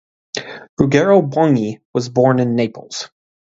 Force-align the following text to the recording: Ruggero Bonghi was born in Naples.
Ruggero 0.79 1.21
Bonghi 1.21 1.77
was 1.93 2.09
born 2.09 2.39
in 2.39 2.55
Naples. 2.55 3.11